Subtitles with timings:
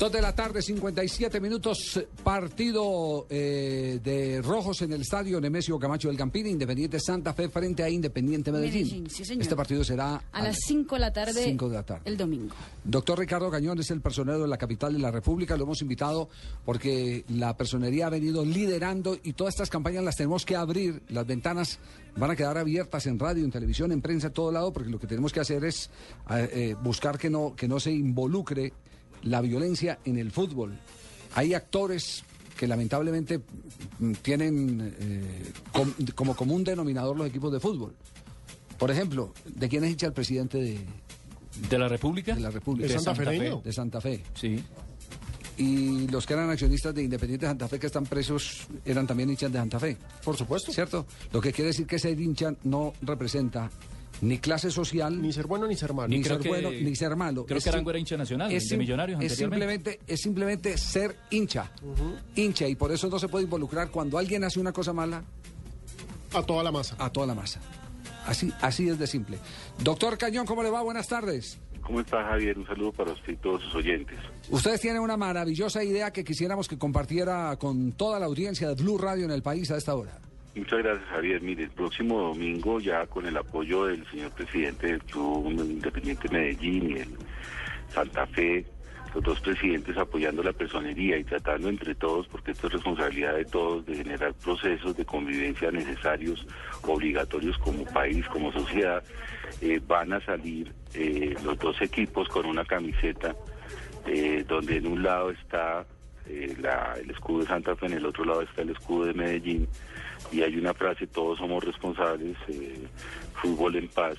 [0.00, 6.08] Dos de la tarde, 57 minutos, partido eh, de rojos en el estadio Nemesio Camacho
[6.08, 8.84] del Campín, Independiente Santa Fe frente a Independiente Medellín.
[8.86, 9.42] Medellín, sí, señor.
[9.42, 11.44] Este partido será A las 5 de la tarde.
[11.44, 12.00] cinco de la tarde.
[12.06, 12.54] El domingo.
[12.82, 16.30] Doctor Ricardo Cañón es el personero de la capital de la República, lo hemos invitado
[16.64, 21.26] porque la personería ha venido liderando y todas estas campañas las tenemos que abrir, las
[21.26, 21.78] ventanas
[22.16, 24.98] van a quedar abiertas en radio, en televisión, en prensa, en todo lado, porque lo
[24.98, 25.90] que tenemos que hacer es
[26.30, 28.72] eh, eh, buscar que no, que no se involucre
[29.22, 30.78] la violencia en el fútbol.
[31.34, 32.24] Hay actores
[32.56, 33.40] que lamentablemente
[33.98, 37.94] mm, tienen eh, com- como común denominador los equipos de fútbol.
[38.78, 40.78] Por ejemplo, ¿de quién es hincha el presidente de,
[41.68, 42.34] ¿De la República?
[42.34, 42.88] de la República?
[42.88, 43.60] De Santa Fe.
[43.64, 44.22] De Santa Fe.
[44.34, 44.62] Sí.
[45.58, 49.52] Y los que eran accionistas de Independiente Santa Fe que están presos eran también hinchas
[49.52, 49.96] de Santa Fe.
[50.24, 50.72] Por supuesto.
[50.72, 51.06] ¿Cierto?
[51.32, 53.70] Lo que quiere decir que ser hincha no representa
[54.22, 56.08] ni clase social, Ni ser bueno ni ser malo.
[56.08, 57.46] ni ser que- bueno, ni ser malo.
[57.46, 61.16] creo Es que Arango era hincha nacional, es de Millonarios es simplemente, es simplemente ser
[61.30, 61.70] hincha.
[62.36, 62.68] Hincha.
[62.68, 65.24] Y por eso no se puede involucrar cuando alguien hace una cosa mala
[66.32, 66.96] A toda la masa.
[66.98, 67.60] a toda la masa.
[68.26, 69.38] Así, así es de simple.
[69.82, 70.82] Doctor Cañón, ¿cómo le va?
[70.82, 71.58] Buenas tardes.
[71.82, 72.56] ¿Cómo está Javier?
[72.58, 74.18] Un saludo para usted y todos sus oyentes.
[74.50, 78.98] Ustedes tienen una maravillosa idea que quisiéramos que compartiera con toda la audiencia de Blue
[78.98, 80.18] Radio en el país a esta hora.
[80.54, 81.40] Muchas gracias Javier.
[81.42, 86.90] Mire, el próximo domingo ya con el apoyo del señor presidente del Club Independiente Medellín
[86.90, 87.08] y el
[87.88, 88.64] Santa Fe,
[89.14, 93.44] los dos presidentes apoyando la personería y tratando entre todos, porque esto es responsabilidad de
[93.44, 96.44] todos, de generar procesos de convivencia necesarios,
[96.82, 99.02] obligatorios como país, como sociedad,
[99.60, 103.36] eh, van a salir eh, los dos equipos con una camiseta
[104.06, 105.86] eh, donde en un lado está
[106.30, 106.56] eh,
[107.00, 109.68] el escudo de Santa Fe, en el otro lado está el escudo de Medellín,
[110.30, 112.86] y hay una frase, todos somos responsables, eh,
[113.34, 114.16] fútbol en paz,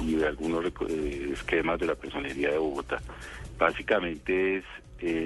[0.00, 3.00] y de algunos eh, esquemas de la personería de Bogotá.
[3.58, 4.64] Básicamente es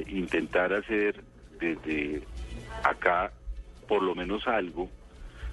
[0.09, 1.23] intentar hacer
[1.61, 2.23] desde
[2.83, 3.31] acá
[3.87, 4.89] por lo menos algo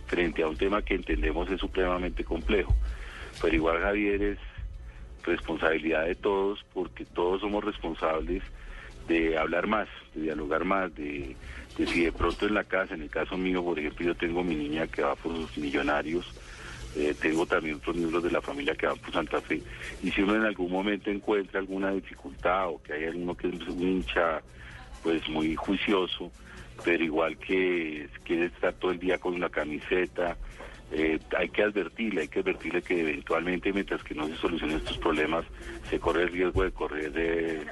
[0.07, 2.73] frente a un tema que entendemos es supremamente complejo.
[3.41, 4.39] Pero igual Javier es
[5.23, 8.43] responsabilidad de todos porque todos somos responsables
[9.07, 11.35] de hablar más, de dialogar más, de,
[11.75, 14.55] si de pronto en la casa, en el caso mío, por ejemplo, yo tengo mi
[14.55, 16.25] niña que va por sus millonarios,
[16.95, 19.61] eh, tengo también otros miembros de la familia que van por Santa Fe,
[20.03, 23.67] y si uno en algún momento encuentra alguna dificultad o que hay alguno que es
[23.67, 24.41] un hincha
[25.01, 26.31] pues muy juicioso,
[26.83, 30.37] pero igual que quiere estar todo el día con una camiseta,
[30.91, 34.97] eh, hay que advertirle, hay que advertirle que eventualmente mientras que no se solucionen estos
[34.97, 35.45] problemas,
[35.89, 37.65] se corre el riesgo de correr, de,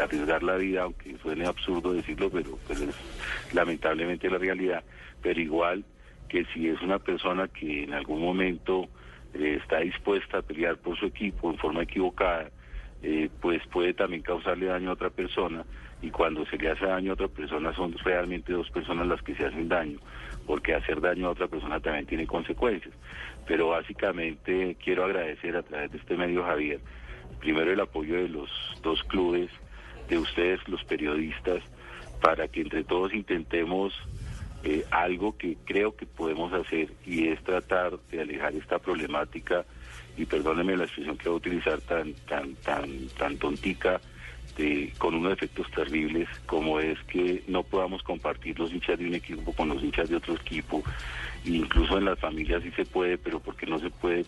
[0.00, 2.96] arriesgar la vida, aunque suene absurdo decirlo, pero, pero es
[3.52, 4.82] lamentablemente la realidad,
[5.22, 5.84] pero igual
[6.28, 8.88] que si es una persona que en algún momento
[9.34, 12.50] eh, está dispuesta a pelear por su equipo en forma equivocada,
[13.02, 15.64] eh, pues puede también causarle daño a otra persona
[16.02, 19.34] y cuando se le hace daño a otra persona son realmente dos personas las que
[19.34, 19.98] se hacen daño,
[20.46, 22.94] porque hacer daño a otra persona también tiene consecuencias.
[23.46, 26.80] Pero básicamente quiero agradecer a través de este medio, Javier,
[27.40, 28.50] primero el apoyo de los
[28.82, 29.50] dos clubes,
[30.08, 31.62] de ustedes, los periodistas,
[32.20, 33.92] para que entre todos intentemos
[34.64, 39.64] eh, algo que creo que podemos hacer y es tratar de alejar esta problemática
[40.16, 44.00] y perdónenme la expresión que voy a utilizar tan tan tan tan tontica
[44.98, 49.52] con unos efectos terribles como es que no podamos compartir los hinchas de un equipo
[49.52, 50.82] con los hinchas de otro equipo.
[51.44, 54.24] Incluso en las familias sí se puede pero porque no se puede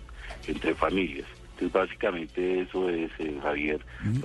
[0.47, 1.27] entre familias
[1.61, 3.81] entonces básicamente eso es eh, Javier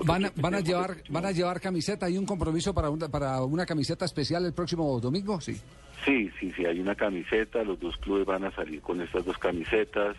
[0.06, 2.06] ¿Van a, van a llevar van a llevar camiseta?
[2.06, 5.40] ¿Hay un compromiso para una, para una camiseta especial el próximo domingo?
[5.42, 5.60] Sí.
[6.06, 9.38] Sí, sí, sí, hay una camiseta, los dos clubes van a salir con estas dos
[9.38, 10.16] camisetas,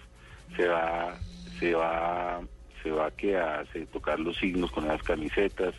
[0.56, 1.16] se va,
[1.60, 2.40] se va,
[2.82, 5.74] se va a se tocar los signos con las camisetas,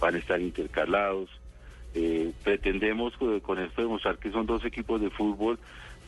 [0.00, 1.28] van a estar intercalados.
[1.94, 5.58] Eh, pretendemos eh, con esto demostrar que son dos equipos de fútbol,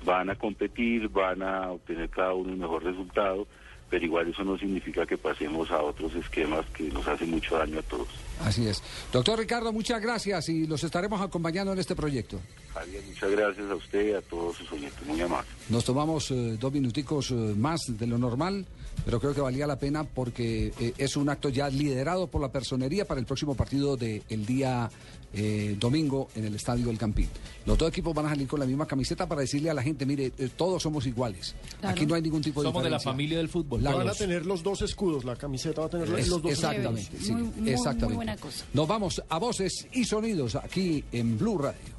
[0.05, 3.47] van a competir, van a obtener cada uno un mejor resultado,
[3.90, 7.78] pero igual eso no significa que pasemos a otros esquemas que nos hacen mucho daño
[7.78, 8.08] a todos.
[8.40, 8.82] Así es.
[9.12, 12.40] Doctor Ricardo, muchas gracias y los estaremos acompañando en este proyecto.
[12.72, 15.52] Javier, muchas gracias a usted y a todos sus oyentes, muy amables.
[15.69, 18.66] Nos tomamos eh, dos minuticos eh, más de lo normal,
[19.05, 22.50] pero creo que valía la pena porque eh, es un acto ya liderado por la
[22.52, 24.91] personería para el próximo partido del día
[25.37, 27.29] eh, domingo en el Estadio del Campín.
[27.67, 30.06] Los dos equipos van a salir con la misma camiseta para decirle a la gente,
[30.06, 31.55] mire, eh, todos somos iguales.
[31.81, 31.94] Claro.
[31.96, 33.82] Aquí no hay ningún tipo de Somos de la familia del fútbol.
[33.82, 36.52] La- Van a tener los dos escudos, la camiseta va a tener Es- los dos
[36.52, 37.25] exactamente, escudos.
[37.26, 38.14] sí, Muy- muy- muy exactamente.
[38.17, 38.64] buena cosa.
[38.75, 41.94] Nos vamos a voces y sonidos aquí en Blue Radio.